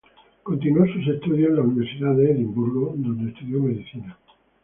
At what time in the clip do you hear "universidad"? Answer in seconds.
1.61-2.15